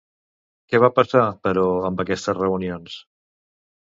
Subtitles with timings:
[0.71, 2.97] Què va passar, però, amb aquestes reunions?